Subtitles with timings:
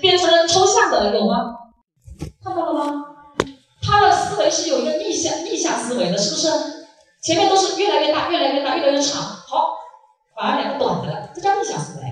[0.00, 1.56] 变成了抽象的，有吗？
[2.42, 3.04] 看到了吗？
[3.82, 6.48] 他的思维是有一个逆向逆向思维的，是不是？
[7.22, 9.76] 前面都是越来越大，越来越大，越来越长，好，
[10.34, 12.04] 反而两个短的了，这叫逆向思维。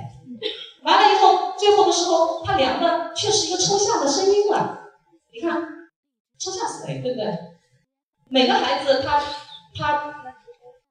[0.82, 4.80] 完了以后，最后的时候，他量的却是一个抽象的声音了。
[5.32, 5.62] 你看，
[6.38, 7.38] 抽象思维，对不对？
[8.30, 9.22] 每个孩子他
[9.76, 10.14] 他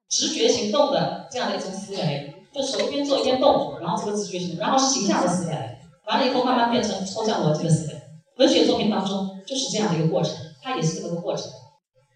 [0.09, 5.76] 直觉行动的这样的一种思维，就手一边做一边动作，然后这个直觉行动，然后是形象的思维，
[6.07, 8.01] 完了以后慢慢变成抽象逻辑的思维。
[8.37, 11.45] 文学作品当中就是这样的一个过程，它也是这么个过程。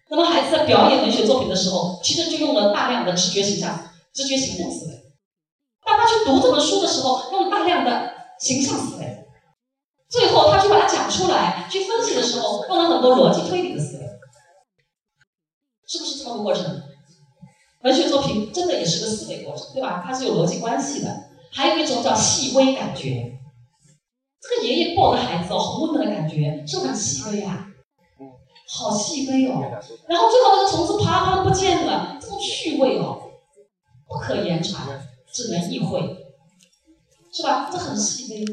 [0.08, 4.92] 那么孩子在表演文学作品的时候，其实就用了大量的直觉形象、直觉行动思维。
[5.84, 9.24] 当他去读这本书的时候，用大量的形象思维，
[10.08, 14.04] 最后他去把它讲出来、去分析的时候，用了很多逻辑推理的思维，
[15.86, 16.82] 是不是这么个过程？
[17.82, 20.04] 文学作品真的也是个思维过程，对吧？
[20.06, 21.08] 它是有逻辑关系的。
[21.50, 23.38] 还有一种叫细微感觉，
[24.42, 27.68] 这个爷爷抱着孩子哦，好温暖的感觉，是很细微啊？
[28.68, 29.60] 好细微哦。
[30.08, 33.22] 然后最后那个虫子啪啪不见了，这种趣味哦，
[34.08, 35.08] 不可言传。
[35.32, 36.26] 只能意会，
[37.32, 37.70] 是吧？
[37.72, 38.44] 这很细微。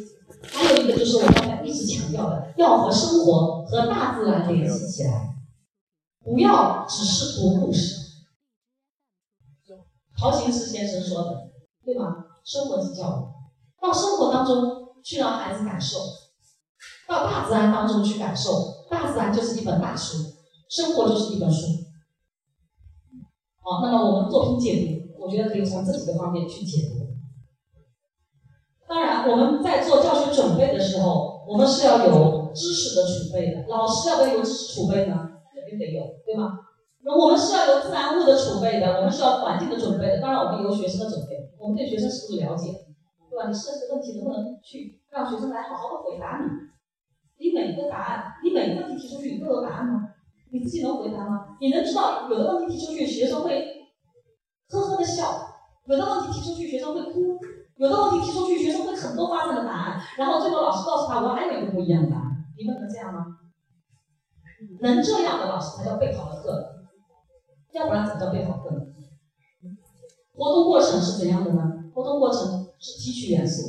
[0.49, 5.35] 还有一个就是我刚才一直强调的，要和生活和大自然联系起来，
[6.23, 7.97] 不要只是读故事。
[10.17, 11.49] 陶行知先生说的，
[11.83, 12.27] 对吗？
[12.45, 15.99] 生活是教育，到生活当中去让孩子感受，
[17.07, 20.17] 到大自然当中去感受，大自然就是一本大书，
[20.69, 21.67] 生活就是一本书。
[23.61, 24.99] 好，那么我们作品解读。
[25.21, 27.05] 我觉得可以从这几个方面去解读。
[28.87, 33.67] 当然，我们在做教学准备的时候，我们是要有知识的储备的。
[33.67, 35.29] 老师要不要有知识储备呢？
[35.53, 36.53] 肯定得有，对吗？
[37.03, 40.21] 那我们是要有自然物的储备的，我们是要环境的准备的。
[40.21, 42.73] 当然，我们有学生的准备，我们对学生是不是了解？
[43.39, 43.47] 对吧？
[43.47, 46.45] 你设计的问题能不能去让学生来好好的回答你？
[47.39, 50.09] 你每个答案，你每个问题提出去，你都有答案吗？
[50.51, 51.55] 你自己能回答吗？
[51.61, 53.87] 你能知道有的问题提出去，学生会？
[54.69, 55.23] 呵呵的笑，
[55.85, 57.39] 有的问题提出去，学生会哭；
[57.77, 60.01] 有的问题提出去，学生会很多发散的答案。
[60.17, 62.45] 然后最后老师告诉他，我还有一个不一样的答案。
[62.57, 63.25] 你们能这样吗？
[64.81, 66.75] 能这样的老师才叫备考的课，
[67.71, 68.81] 要不然怎么叫备考课呢？
[70.35, 71.85] 活动过程是怎样的呢？
[71.93, 73.61] 活动过程是提取元素、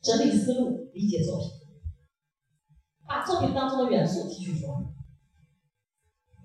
[0.00, 1.50] 整理思路、理解作品，
[3.06, 4.72] 把作品当中的元素提取出来。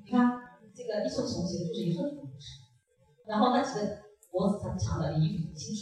[0.04, 0.32] 你看，
[0.74, 2.62] 这个一寸虫写的就是一寸的故事。
[3.28, 4.00] 然后那几个
[4.32, 5.82] 脖子长长的，你一不清楚，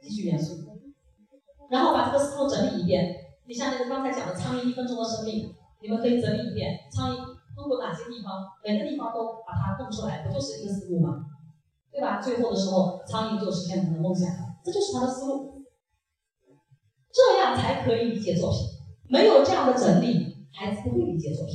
[0.00, 0.56] 提取元素，
[1.70, 3.16] 然后把这个思路整理一遍。
[3.46, 7.16] 你像那个刚才讲的苍蝇一分钟的生命，你们可以整理一遍，苍蝇
[7.54, 11.26] 通过哪些地方，每个地方都把它弄出来，不就是一个思路吗？
[11.90, 12.22] 对吧？
[12.22, 15.64] 最后的时候，苍蝇就实现他的梦想了，这就是他的思路。
[17.12, 18.60] 这样才可以理解作品。
[19.08, 21.54] 没有这样的整理，孩子不会理解作品。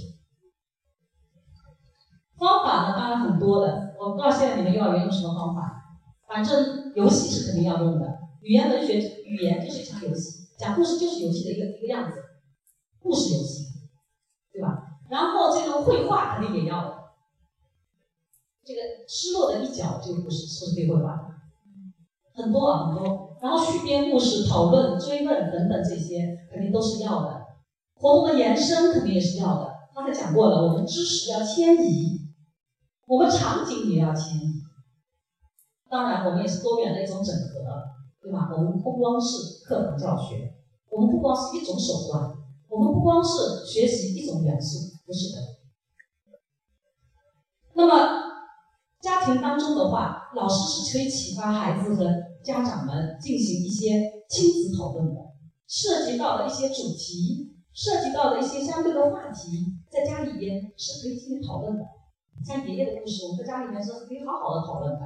[2.38, 3.96] 方法呢，当然很多的。
[4.00, 5.82] 我不知道现在你们幼儿园用什么方法，
[6.28, 8.20] 反正游戏是肯定要用的。
[8.42, 12.18] 语言文学语言就是一场游戏，讲故事就是游戏的一个一个样子，
[13.00, 13.66] 故事游戏，
[14.54, 14.84] 对吧？
[15.10, 16.98] 然后这个绘画肯定也要的。
[18.64, 21.37] 这个失落的一角这个故事是不是可以绘画？
[22.38, 23.36] 很多啊，很多。
[23.42, 27.42] 然后续编故事、讨论、追问等等这些肯定都是要的。
[27.96, 29.74] 活动的延伸肯定也是要的。
[29.94, 32.16] 刚才讲过了，我们知识要迁移。
[33.08, 34.62] 我们场景也要迁移，
[35.90, 37.64] 当然，我们也是多元的一种整合，
[38.22, 38.50] 对吧？
[38.52, 40.52] 我们不光是课堂教学，
[40.92, 42.34] 我们不光是一种手段，
[42.68, 45.42] 我们不光是学习一种元素，不是的。
[47.76, 48.27] 那么，
[49.02, 52.06] 家庭当中的话，老师是可以启发孩子和
[52.44, 55.22] 家长们进行一些亲子讨论的，
[55.68, 61.84] 涉及到的一些主题，涉及到的一些相对的话题，在家里边是可以进行讨论的。
[62.46, 65.00] 像爷爷的故事，我们在家里面是可以好好的讨论的，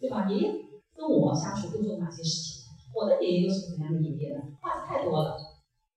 [0.00, 0.26] 对吧？
[0.28, 0.52] 爷爷
[0.94, 2.62] 跟我相处会做哪些事情？
[2.94, 4.42] 我的爷爷又是怎样的爷爷呢？
[4.60, 5.36] 话题太多了。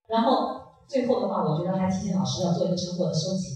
[0.07, 3.55] 然后最后的话，我觉得还提醒老师要做一个成果的收集。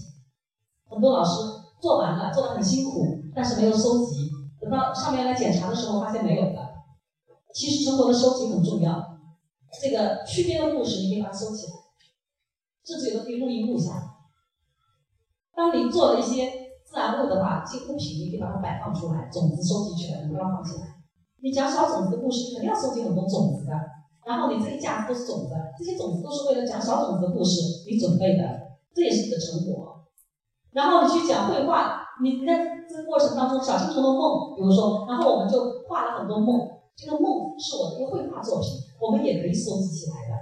[0.88, 1.40] 很多老师
[1.84, 3.04] 做完了，做的很辛苦，
[3.36, 6.70] 但是没有收集，等到上面来检查的时候，发现没有了。
[7.52, 9.18] 其实成果的收集很重要。
[9.82, 11.72] 这个区别的故事，你可以把它收起来，
[12.86, 14.02] 甚至有的可以录音录下来。
[15.54, 16.64] 当你做了一些。
[16.86, 21.02] 自然物的话，这些物品你可以把它摆放出来，种子收集全部要放起来。
[21.42, 23.72] 你讲小种子的故事，肯定要收集很多种子的。
[24.24, 27.58] 然后你这一架子都是种子，这些种子都是为了讲小种子的故事
[27.90, 28.46] 你准备的，
[28.94, 30.03] 这也是你的成果。
[30.74, 40.34] 然后你去讲绘画，你在这个过程当中，小青虫的梦，比如说，然后我们就画了很多梦，这个梦是我的一个绘画作品，我们也可以收集起来的。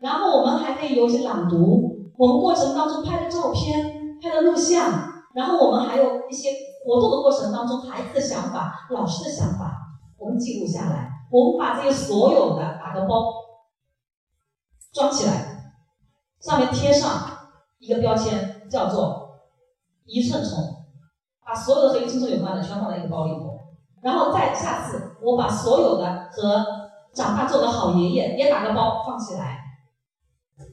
[0.00, 4.90] 然后我们还可以有一些朗读，我们过程当中拍的照片、拍的录像，
[5.34, 6.50] 然后我们还有一些
[6.84, 9.76] 活动的过程当中，孩子的想法、老师的想法，
[10.18, 11.10] 我们记录下来。
[11.30, 13.32] 我们把这些所有的打个包，
[14.92, 15.74] 装起来，
[16.40, 17.10] 上面贴上
[17.78, 19.23] 一个标签，叫做
[20.04, 20.84] “一寸虫”，
[21.44, 23.60] 把所有的和一寸虫有关的全放在一个包里头。
[24.02, 26.64] 然后再下次，我把所有的和
[27.14, 29.60] 长大做的好爷爷也打个包放起来，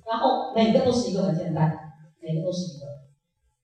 [0.05, 1.71] 然后每个都是一个文件单，
[2.21, 2.85] 每个都是一个。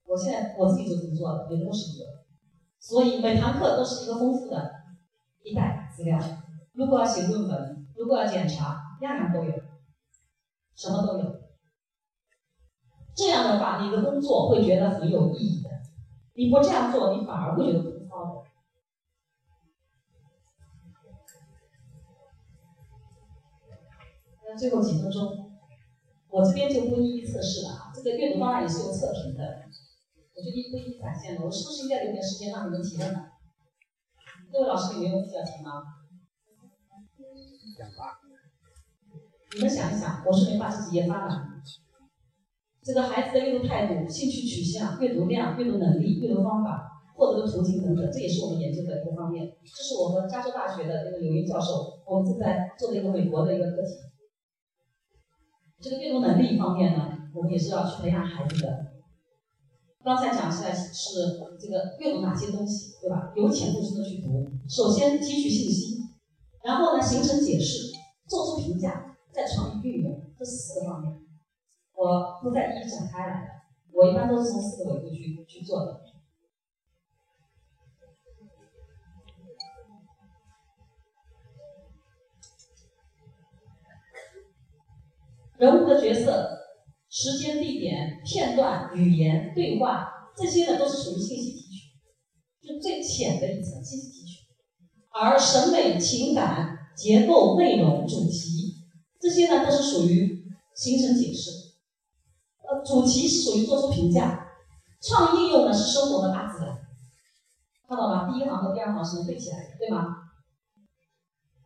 [0.05, 2.05] 我现在我自己就这么做的，每个都是一个。
[2.79, 4.71] 所以每堂课都是一个丰富的
[5.43, 6.17] 一袋资料。
[6.71, 9.51] 如果要写论文，如果要检查，样样都有，
[10.75, 11.25] 什么都有。
[13.17, 15.69] 这样的话，你的工作会觉得很有意义的。
[16.35, 18.47] 你不这样做，你反而会觉得枯燥的。
[24.47, 25.51] 那最后几分钟，
[26.29, 27.91] 我这边就不一一测试了啊。
[27.91, 29.63] 这个阅读方案也是有测评的，
[30.35, 31.41] 我就一不一展现了。
[31.43, 33.31] 我是不是应该留点时间让你们提问呢？
[34.51, 35.81] 各位老师有没有问题要提吗？
[39.55, 41.47] 你们想一想，我是没把自己也发了。
[42.87, 46.87] 这个孩子的阅读态度、兴趣取向、阅读量、阅读能力、阅读方法、
[47.17, 49.45] 获得的途径等等，这也是我们研究的一个方面。
[49.75, 53.91] 这是我们加州大学的那个刘英教授，我们正在做的一个美国的一个课题。
[55.81, 58.69] 这个阅读能力方面呢，我们也是要去培养孩子的。
[60.05, 61.13] 刚才讲起来是
[61.59, 63.33] 这个阅读哪些东西，对吧？
[63.35, 65.97] 有浅度深的去读，首先提取信息。
[66.63, 67.91] 然后呢，形成解释，
[68.29, 71.13] 做出评价，再创意运用，这四个方面，
[71.97, 73.47] 我不再一一展开来了。
[73.91, 76.01] 我一般都是从四个维度去去做的。
[85.57, 86.55] 人物的角色、
[87.09, 90.07] 时间、地点、片段、语言、对话，
[90.37, 94.45] 这些呢都是属于信息提取，就最浅的一层信息提取。
[95.09, 98.75] 而审美、情感、结构、内容、主题，
[99.19, 100.45] 这些呢都是属于
[100.75, 101.66] 形成解释。
[102.87, 104.47] 主题是属于做出评价，
[105.01, 106.73] 创意应用呢是生活的大自然。
[107.85, 108.31] 看到吗？
[108.31, 110.23] 第一行和第二行是能对起来的，对吗？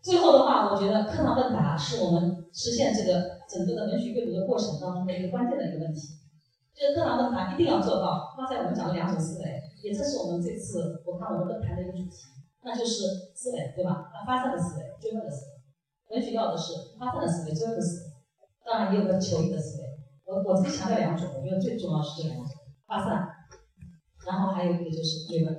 [0.02, 6.18] 最后的话，我觉得课堂问答是我们实现这个整个的文学阅读的过程当中的一个关键的一个问题。
[6.74, 8.34] 这个课堂问答一定要做到。
[8.36, 12.18] 刚才我们讲了两种思维，也正是我们这次我看我们论坛的一个主题。
[12.64, 14.10] 那就是思维，对吧？
[14.14, 16.18] 那发散的思维，追问的思维。
[16.18, 18.12] 文学要的是发散的思维，追问的思维。
[18.66, 20.01] 当然也有个求异的思维。
[20.32, 22.56] 我我这里强调两种，我觉得最重要是这两种：
[22.88, 23.28] 发散，
[24.26, 25.54] 然后还有一个就是追问。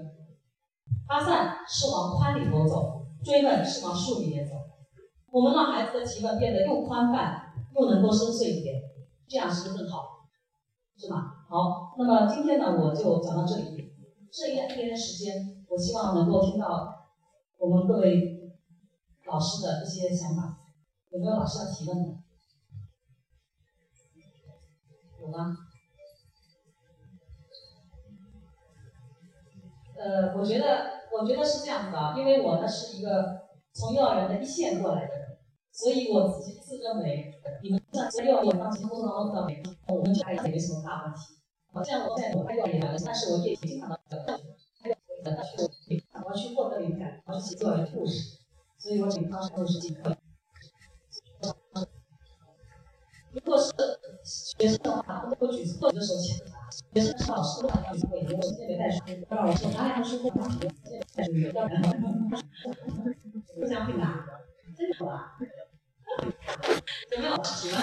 [1.06, 4.54] 发散是往宽里头走，追问是往竖里面走。
[5.30, 8.80] 我们让孩子的提问变得又宽泛又能够深邃一点，
[9.28, 10.24] 这样是不是更好？
[10.96, 11.44] 是吗？
[11.50, 13.92] 好，那么今天呢，我就讲到这里。
[14.32, 15.62] 这一天的时间。
[15.68, 16.68] 我希望能够听到
[17.56, 18.52] 我们各位
[19.24, 20.58] 老师的一些想法，
[21.08, 22.14] 有没有老师要提问的？
[25.22, 25.56] 有吗？
[29.96, 33.42] 呃，我觉得，我觉得是这样子的，因为我呢是一个
[33.72, 35.38] 从幼儿园的一线过来的人，
[35.70, 37.32] 所以我自己自认为，
[37.62, 37.80] 你们
[38.10, 41.38] 在幼儿园当中工作当中的，我们这还也没什么大问题。
[41.72, 43.98] 好像我在我幼儿园，但是我也经常的。
[45.24, 48.38] 我要去获得灵感，我要去写作的故事，
[48.76, 50.16] 所以我每天都是进课。
[54.62, 56.34] 学生的话，我会举错的时候写
[56.94, 60.54] 学生是老师的话，举错我现在没带书，让我说拿两本书过来，
[61.16, 61.82] 带书要不然
[63.56, 64.24] 互相会拿，
[64.78, 65.36] 真的啊？
[67.10, 67.82] 有没有老师提问？